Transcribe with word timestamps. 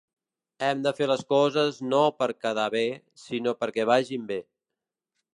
Hem 0.67 0.79
de 0.85 0.91
fer 0.99 1.07
les 1.09 1.19
coses 1.33 1.77
no 1.91 1.99
per 2.21 2.27
quedar 2.45 2.65
bé, 2.75 2.81
sinó 3.25 3.53
perquè 3.61 3.85
vagin 3.91 4.25
bé. 4.33 4.39